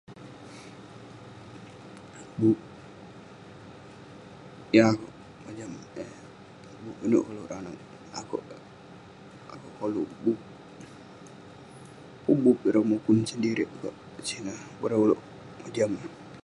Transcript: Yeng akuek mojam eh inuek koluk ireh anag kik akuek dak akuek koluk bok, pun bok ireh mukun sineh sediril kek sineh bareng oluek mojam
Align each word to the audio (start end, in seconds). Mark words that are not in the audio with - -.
Yeng 4.75 4.89
akuek 4.91 5.15
mojam 5.43 5.71
eh 6.03 6.09
inuek 7.05 7.23
koluk 7.27 7.41
ireh 7.45 7.59
anag 7.59 7.75
kik 7.79 7.99
akuek 8.19 8.43
dak 8.49 8.61
akuek 9.53 9.75
koluk 9.79 10.09
bok, 10.23 10.39
pun 12.23 12.35
bok 12.43 12.59
ireh 12.69 12.85
mukun 12.89 13.17
sineh 13.27 13.27
sediril 13.29 13.71
kek 13.81 13.95
sineh 14.29 14.59
bareng 14.81 15.01
oluek 15.05 15.21
mojam 15.61 15.91